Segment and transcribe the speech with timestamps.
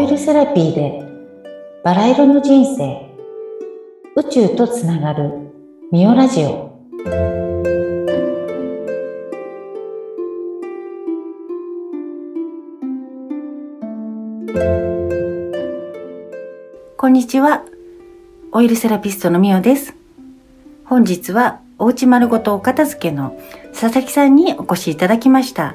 [0.00, 1.04] イルセラピーで
[1.84, 3.14] バラ色の人生。
[4.16, 5.52] 宇宙とつながる
[5.92, 6.74] ミオラジオ。
[16.96, 17.64] こんにちは。
[18.50, 19.94] オイルセラピストのミオです。
[20.86, 23.38] 本日はおうち丸ごとお片付けの
[23.78, 25.74] 佐々木さんにお越しいただきました。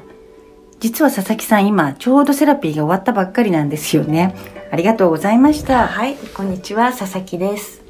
[0.80, 4.34] 実は佐々木さん今ちょうどセラピーが終わったばっかりなんですよね。
[4.72, 5.86] ありがとうございました。
[5.86, 7.82] はい、こんにちは、佐々木です。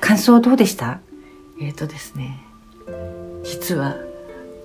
[0.00, 1.00] 感想どうでした？
[1.58, 2.44] えっ、とですね、
[3.42, 3.96] 実は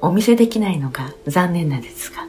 [0.02, 2.27] お見せできないのが残念なんですが、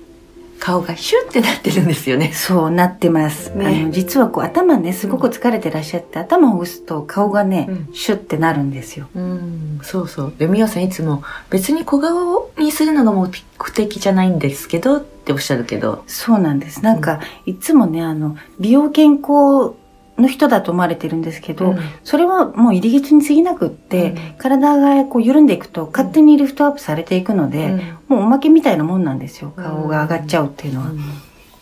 [0.63, 2.33] 顔がシュッてなってるんですよね。
[2.33, 3.67] そうなってます、ね。
[3.67, 7.89] あの実はこう頭ねすごく疲れてらっしゃって、頭を打つと顔がね、うん。
[7.93, 9.09] シュッてなるんですよ。
[9.13, 10.35] うん、そうそう。
[10.39, 13.29] で、みおさんいつも別に小顔にするのが目
[13.75, 16.85] 的じゃないんですけどっておっしゃるけど、そうなんです。
[16.85, 19.75] なんか、いつもねあの美容健康
[20.19, 21.79] の人だと思われてるんですけど、うん。
[22.05, 24.35] それはもう入り口に過ぎなくって、うん。
[24.39, 27.79] 体がこう緩んでいくと勝手にリフトアップされていくので、うん。
[28.09, 31.01] もうおまけみたいなもんなんですよ顔が上がっちゃうっていうのは、うん。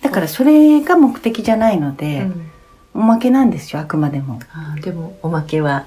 [0.03, 2.51] だからそれが目的じゃないので、うん。
[2.95, 4.41] おまけなんですよあくまでも。
[4.83, 5.87] でもおまけは。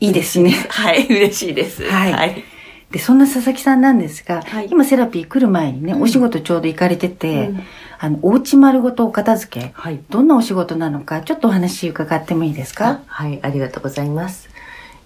[0.00, 0.52] いいですね。
[0.70, 1.82] はい、嬉しいです。
[1.84, 2.12] はい。
[2.12, 2.44] はい。
[2.90, 7.60] でそんな佐々木さんなんですが、はい今セラピー来る前にね、うんお仕事ちょうど行かれてて、うん
[8.00, 10.00] あのお家丸ごとお片付けはい。
[10.08, 14.48] どんなお仕事なのかちょっとお話伺ってもいいですあかはい、ありがとうございます。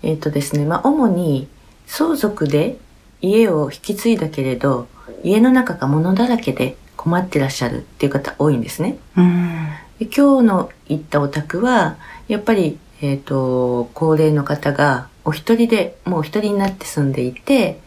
[0.03, 1.49] えっ、とですね、まあ、主に
[1.87, 2.77] 相続で
[3.23, 4.89] 家を引き継いだけれど、
[5.25, 8.99] 家の中が物だらけで困ってらっしゃるっていう方多いんですね。
[9.17, 11.97] うんで今日の行ったお宅は、
[12.29, 17.79] やっぱり、えっ、と、高齢の方がお一人で、もうお一人になって住んでいて、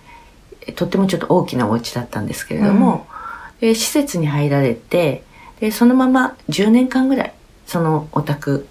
[0.61, 3.07] えとってもちょっと大きなお家だったんですけれども、
[3.59, 5.23] で施設に入られて
[5.59, 7.33] で、そのまま10年間ぐらい、
[7.65, 8.67] そのお宅、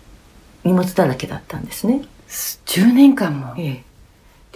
[0.65, 2.03] 荷物だらけだったんですね。
[2.29, 3.55] 10年間も？
[3.59, 3.83] え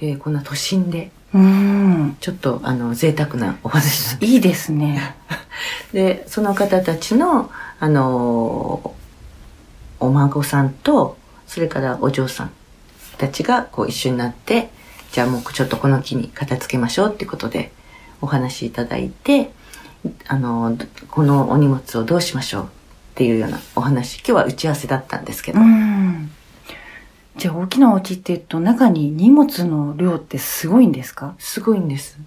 [0.00, 0.06] え。
[0.14, 2.16] で、こんな都心で、うん。
[2.20, 5.14] ちょっとあの、贅沢なお話なんでいいですね。
[5.92, 8.94] でその方たちのあの
[10.00, 11.16] お孫さんと
[11.46, 12.50] それからお嬢さん
[13.18, 14.70] たちがこう一緒になって
[15.12, 17.72] じゃあもうちょっとこの木に片付けましょうっていうことで
[18.20, 19.50] お話しいただいて
[20.26, 20.76] あの
[21.10, 22.66] このお荷物をどうしましょうっ
[23.16, 26.30] ていうようなお話今日は打ち合わせだったんですけど、うん。
[27.36, 31.34] じゃあ大きなお家っていうと中に荷物の量ってすごいんですか？
[31.38, 32.18] すごいんです。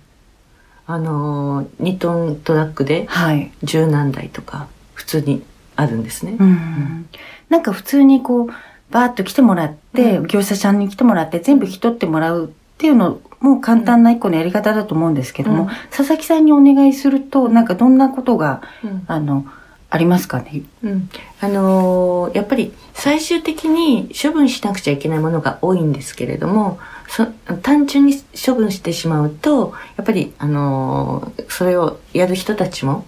[0.87, 5.43] あの2トントラックではい、十何台とか普通に
[5.77, 7.09] あるんですね、うん、
[7.49, 8.49] なんか普通にこう
[8.91, 10.27] バーッと来てもらって、うん。
[10.27, 15.69] 業者さんに来てもらって全部引き取ってもらうっていうのも簡単な一個のやり方だと思うんですけども、うん。
[15.89, 19.03] 佐々木さんにお願いするとなんかどんなことがうん。
[19.07, 19.45] あの
[19.93, 20.61] ありますかね？
[20.83, 21.09] うん、
[21.41, 26.79] あのーやっぱり最終的に処分しなくちゃいけないものが多いんですけれども
[27.09, 27.25] そ
[27.61, 28.13] 単純に
[28.45, 33.03] 処分してしまうとやっぱり、あのーそれをやる人たちも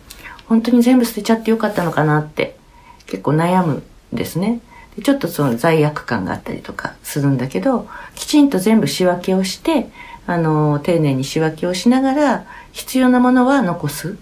[0.50, 2.57] 本当に全部捨てちゃってよかったのかなって
[3.05, 4.59] 結構悩むんですね。
[4.95, 9.89] でちょっとその罪悪感があったりとかするんだけどきちんと全部仕分けをして、
[10.27, 14.17] あのー丁寧に仕分けをしながら必要なものは残す。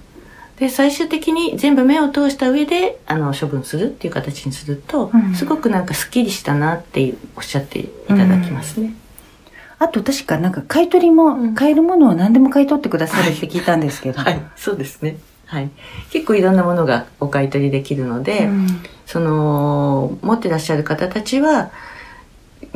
[0.57, 8.93] で最終的に全部目を通した上であの処分するっていう形にすると、うんすごくなんかすっきりしたなっていうおっしゃっていただきますね。
[9.79, 15.17] あと確かなんか買い取りも、うん買えるものを何でも買い取ってくださるって聞いたんですけど、 はい、そうですね。
[15.51, 15.69] はい。
[16.11, 18.67] 結構いろんなものがお買い取りできるので、うん
[19.11, 21.69] その持ってらっしゃる方たちは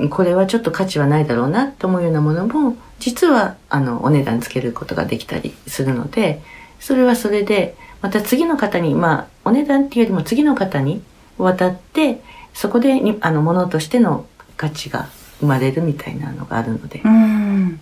[0.09, 6.41] これはちょっと価値はないだろうなと思うようなものも実はあのお値段つけることができたりするので
[6.81, 11.01] それはそれでまた次の方にまあお値段っていうよりも次の方に
[11.37, 12.19] 渡って
[12.53, 14.25] そこでにあの物としての
[14.57, 15.07] 価値が
[15.39, 17.79] 生まれるみたいなのがあるのでうん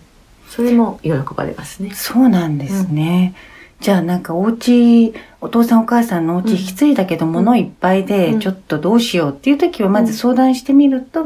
[0.48, 1.90] それも喜ばれますね。
[1.92, 3.34] そうなんですね。
[3.80, 8.40] じゃあなんかお家、お父さんお母さんのお家引き継いだけど物いっぱいでうん。
[8.40, 11.24] ちょっとどうしようっていう時はまず相談してみると、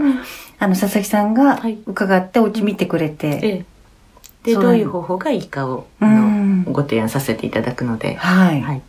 [0.59, 1.79] あの佐々木さんがはい。
[1.87, 3.65] 伺ってお家見てくれて、ええ。
[4.45, 5.87] でどういう方法がいいかを
[6.67, 8.61] ご提案させていただくので、はい。
[8.63, 8.83] はい。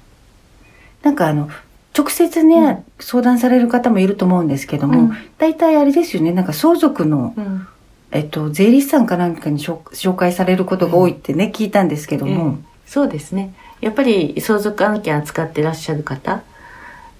[1.03, 1.50] なんかあの、
[1.97, 5.17] 直接ね、相談される方もいると思うんですけども、うん。
[5.38, 7.67] 大体あれですよね、なんか相続の、うん。
[8.12, 13.53] えっと、税理士さんかなんかに紹紹介されることが多いってね、聞いたんですけども、ええそうですね。
[13.81, 16.41] やっぱり相続案件扱ってらっしゃる方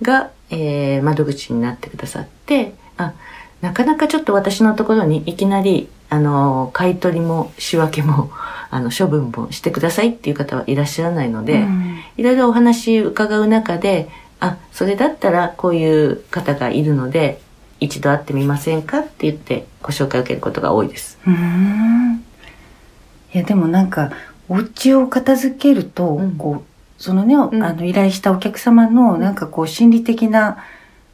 [0.02, 3.14] が、えー窓口になってくださってあ
[3.62, 8.32] なかなかちょっと私のところにいきなりあの買い取りも仕分けも
[8.72, 12.00] あの処分もしてくださいっていう方はいらっしゃらないので、うん。
[12.18, 17.40] いろいろお話伺う中であそれだったらこういう方がいるので
[17.80, 21.20] 一度会ってみませんかって言ってご紹介を受けることが多いです。
[21.28, 22.24] うーん。
[23.36, 24.12] いやでもなんか
[24.50, 26.36] お家を片付けると、うん。
[26.36, 27.40] こうそのね、ん。
[27.40, 30.58] あの依頼したお客様のなんかこう心理的な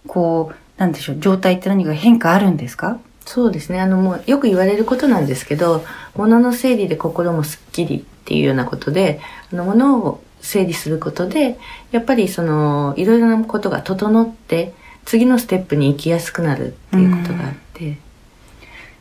[0.08, 3.00] こうなんでしょう状態って何か変化あるんですか？
[3.26, 3.80] そうですね。
[3.80, 5.84] あのもうよく言われることなんですけど
[6.16, 9.20] 物の整理で心もすっきりっていうようなことで
[9.52, 11.58] あの物を整理することで
[11.92, 14.74] やっぱりそのいろいろなことが整って
[15.06, 17.98] 次のステップに行きやすくなるっていうことがあって、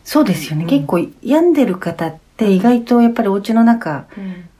[0.05, 0.71] そうですよね、うん。
[0.71, 4.07] 結構病んでる方って意外とやっぱりお家の中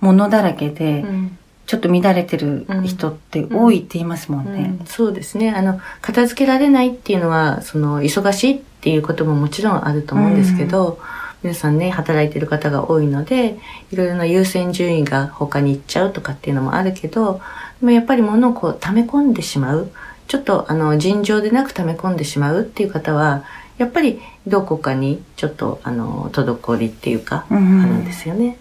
[0.01, 1.39] 物だらけでうん。
[1.67, 4.77] ちょっと乱れてる人って多いって言いますもんね。
[4.81, 4.87] うん。
[4.87, 5.51] そうですね。
[5.51, 11.01] あの片付けられないっていうのはその忙しいっていうことももちろんあると思うんですけど、
[11.43, 13.59] 皆さんね働いてる方が多いので
[13.91, 17.41] いろいろな優先順位が他に行っちゃうとかっていうのもあるけど
[17.81, 19.91] でもやっぱり物をこう溜め込んでしまう
[20.29, 23.45] ちょっとあの尋常でなく溜め込んでしまうっていう方は
[23.79, 28.57] やっぱりどこかにちょっとあの滞りっていうか、うんあるんですよね。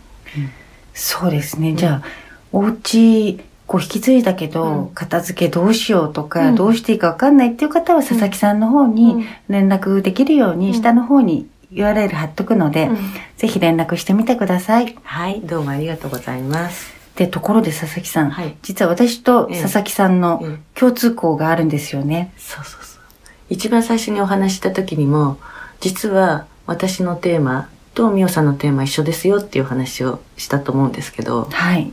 [0.94, 1.72] そうですね。
[1.72, 2.04] んじゃあ、
[2.52, 12.98] お家、こう引き継いだけど、うん片付けどうしようとか、うんどうしていいかわかんないっていう方は、佐々木さんの方にうん連絡できるように、うん下の方に URL 貼っとくので、うん
[13.38, 14.96] ぜひ連絡してみてください。
[15.04, 17.03] はいどうもありがとうございます。
[17.16, 22.34] で、ところで佐々木さん、はい実は私とええ佐々木さんのうん共通項があるんですよね。
[22.38, 23.02] そうそうそう。
[23.50, 25.38] 一番最初にお話しした時にも、
[25.80, 31.92] 実は私のテーマとミオさんのテーマ一緒ですよっていう話をしたと思うんですけど、はい。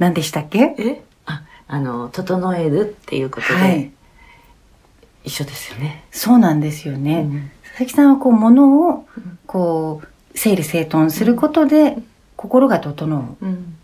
[0.00, 0.74] 何でしたっけ？
[0.76, 1.02] え？
[1.26, 3.92] あ、あの、整えるっていうことで、はい。
[5.22, 6.04] 一緒ですよね。
[6.10, 7.20] そうなんですよね。
[7.20, 11.96] うん佐々木さんはこう物をうんこう整理整頓することで
[12.36, 13.44] 心が整う。
[13.44, 13.76] うん。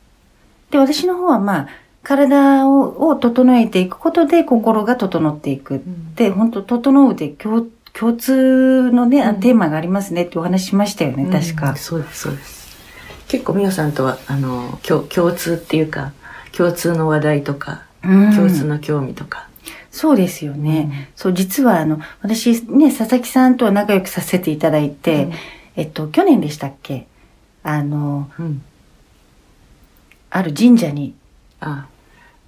[0.70, 1.68] で、私の方はまあ、
[2.02, 5.74] 体をを整えていくことで心が整っていく。
[5.74, 11.76] うんで、本当整うで共共通のね、あうんテーマがありますねってお話ししましたよね、確うんか。
[11.76, 12.78] そうです、そうです。
[13.28, 16.12] 結構ミオさんとは、あの、共共通っていうか、
[16.56, 19.48] 共通の話題とか、うん共通の興味とか。
[19.90, 21.10] そうですよね。
[21.16, 25.28] そう、実はあの、私ね、佐々木さんとは仲良くさせていただいて、
[25.76, 27.06] えっと、去年でしたっけ？
[27.62, 28.62] あの、うん。
[30.32, 31.14] うんある神社に、
[31.60, 31.86] あ、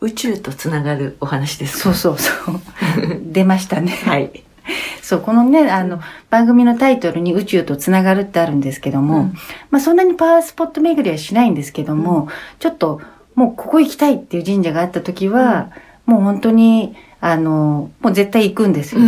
[0.00, 1.92] 宇宙とつながるお話ですか？
[1.94, 2.60] そうそうそう、
[3.32, 3.90] 出ましたね。
[4.04, 4.44] はい。
[5.02, 6.00] そう、このね、あの、
[6.30, 9.34] 番組のタイトルに宇宙とつながるってあるんですけども、うん。
[9.72, 12.28] まあそんなにパワースポット巡りはしないんですけども、
[12.60, 13.00] ちょっと、
[13.34, 15.70] もうここ行きたいっていう神社があった時は、
[16.06, 19.00] もう本当に、あの、もう絶対行くんですよ。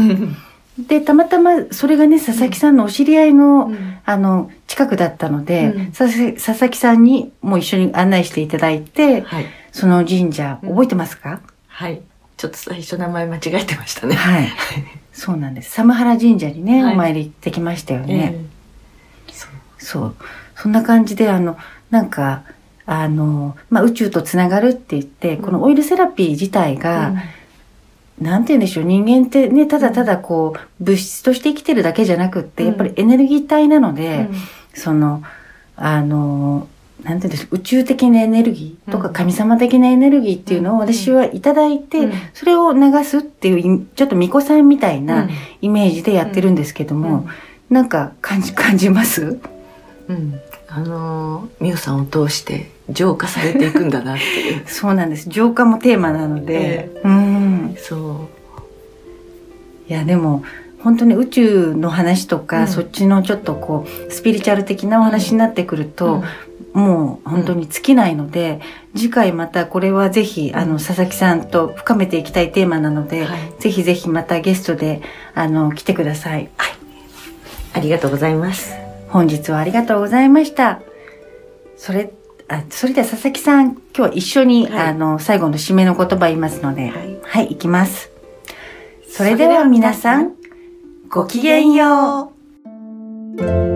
[0.78, 3.72] で、たまたまそれがね、佐々木さんのお知り合いの、
[4.04, 9.46] あの、近くだったので、うん佐々木さんにもう一緒に案内していただいて、はい。
[9.72, 12.00] その神社、うん覚えてますか、はい。
[12.36, 14.16] ちょっと最初名前間違えてましたね。
[14.16, 14.48] はい。
[15.12, 15.70] そうなんです。
[15.70, 18.34] 寒原神社にね、はいお参り行ってきましたよね。
[18.34, 18.40] え
[19.30, 20.14] えそうそう。
[20.56, 21.56] そんな感じで、あの、
[21.90, 22.42] なんか、
[22.86, 27.14] あの、まあ、宇宙とつながるって言って、このオイルセラピー自体が、
[28.20, 32.68] なんて言うんでしょう、人間ってね、ただただこう、物質として生きてるだけじゃなくって、うん。
[32.68, 33.94] やっぱりエネルギー体なのうん。
[33.96, 34.28] で、
[34.74, 35.22] その、
[35.76, 36.68] あの、
[37.02, 39.12] なんて言うんでしょう、宇宙的なエネルギーとかうん。
[39.14, 40.80] 神様的なエネルギーっていうのをうん。
[40.80, 42.12] 私はいただいて、うん。
[42.34, 45.30] それを流すっていうい、ちょっと巫女さんみたいなうん。
[45.60, 47.26] イメージでやってるんですけども、
[47.68, 49.40] なんか感じ、感じます？
[50.08, 50.40] うん。
[50.68, 54.62] あのー、ミオさんを通して浄化されていくんだなっていう。
[54.68, 55.28] そうなんです。
[55.28, 57.43] 浄化もテーマなので、うん。
[57.76, 58.28] そ
[59.88, 60.44] いや、でも、
[60.82, 65.86] 本当に宇宙の話とか、うんそっちのちょっとこう、スピリチュアル的なお話になってくるう。
[65.86, 66.22] と、
[66.74, 68.60] もう本当に尽きないので、
[68.94, 75.00] 次回またこれはぜひ、あの、うん佐々木さんと深めていきたいテーマなので、はいぜひぜひまたゲストで、
[75.34, 76.50] あの、来てください。
[77.72, 78.74] ありがとうございます。
[79.08, 80.80] 本日はありがとうございました。
[81.76, 82.10] それ、
[82.48, 88.12] あ、それでは佐々木さん、今日は一緒に、はいあの、最後の締めの言葉言いますので、はいはい、行きます。
[89.08, 90.34] それでは皆さん、
[91.08, 92.32] ごきげんよ
[93.36, 93.73] う。